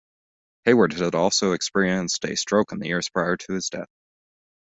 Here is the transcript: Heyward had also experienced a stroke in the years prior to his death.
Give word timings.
Heyward 0.65 0.93
had 0.93 1.13
also 1.13 1.51
experienced 1.51 2.25
a 2.25 2.35
stroke 2.35 2.71
in 2.71 2.79
the 2.79 2.87
years 2.87 3.07
prior 3.09 3.37
to 3.37 3.53
his 3.53 3.69
death. 3.69 3.91